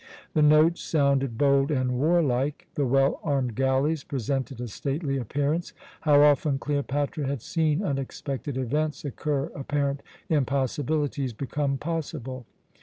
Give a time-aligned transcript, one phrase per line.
[0.33, 2.67] The notes sounded bold and warlike.
[2.73, 5.73] The well armed galleys presented a stately appearance.
[5.99, 12.47] How often Cleopatra had seen unexpected events occur, apparent impossibilities become possible!